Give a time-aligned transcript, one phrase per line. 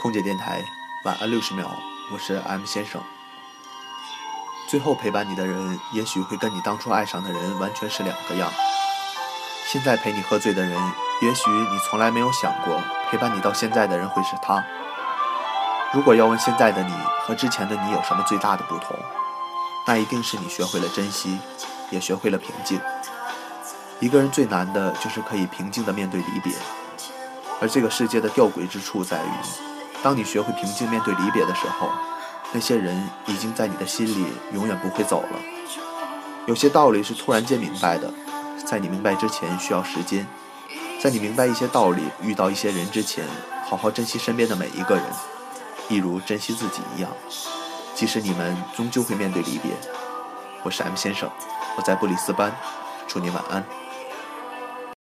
[0.00, 0.64] 空姐电台，
[1.04, 1.68] 晚安六十秒，
[2.10, 3.02] 我是 M 先生。
[4.66, 8.50] 最后陪伴你的人，也许会跟你当初爱上的人完全是两个样。
[9.66, 10.74] 现在陪你喝醉的人，
[11.20, 14.64] 也许你从来没有想过，陪伴你到现在的人会是他。
[15.92, 16.94] 如果要问现在的你
[17.26, 18.96] 和之前的你有什么最大的不同，
[19.86, 21.38] 那一定是你学会了珍惜，
[21.90, 22.80] 也学会了平静。
[23.98, 26.54] 一个人最难的就是可以平静地面对离别。
[27.60, 29.69] 而这个世界的吊诡之处在于，
[30.02, 31.90] 当你学会平静面对离别的时候，
[32.52, 35.38] 那些人已经在你的心里永远不会走了。
[36.46, 38.12] 有些道理是突然间明白的，
[38.64, 40.26] 在你明白之前需要时间。
[41.02, 43.24] 在你明白一些道理、遇到一些人之前，
[43.66, 45.04] 好好珍惜身边的每一个人，
[45.88, 47.10] 一如珍惜自己一样。
[47.94, 49.72] 即使你们终究会面对离别，
[50.62, 51.30] 我是 M 先生，
[51.76, 52.54] 我在布里斯班，
[53.06, 53.64] 祝你晚安。